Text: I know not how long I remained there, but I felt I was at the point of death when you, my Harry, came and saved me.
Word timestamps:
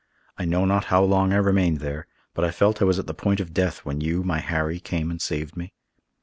I 0.35 0.45
know 0.45 0.65
not 0.65 0.85
how 0.85 1.03
long 1.03 1.31
I 1.31 1.35
remained 1.35 1.77
there, 1.79 2.07
but 2.33 2.43
I 2.43 2.49
felt 2.49 2.81
I 2.81 2.85
was 2.85 2.97
at 2.97 3.05
the 3.05 3.13
point 3.13 3.39
of 3.39 3.53
death 3.53 3.85
when 3.85 4.01
you, 4.01 4.23
my 4.23 4.39
Harry, 4.39 4.79
came 4.79 5.11
and 5.11 5.21
saved 5.21 5.55
me. 5.55 5.73